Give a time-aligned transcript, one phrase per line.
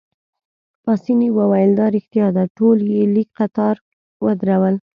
[0.83, 3.75] پاسیني وویل: دا ريښتیا ده، ټول يې لیک قطار
[4.25, 4.75] ودرول.